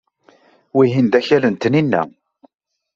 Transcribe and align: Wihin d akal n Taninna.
Wihin 0.75 1.07
d 1.11 1.13
akal 1.19 1.43
n 1.47 1.55
Taninna. 1.55 2.01